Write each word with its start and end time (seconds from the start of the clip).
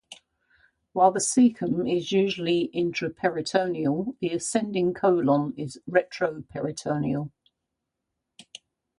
While 0.93 1.11
the 1.11 1.19
cecum 1.19 1.87
is 1.87 2.11
usually 2.11 2.71
intraperitoneal, 2.73 4.17
the 4.19 4.31
ascending 4.33 4.95
colon 4.95 5.53
is 5.55 5.79
retroperitoneal. 5.87 7.29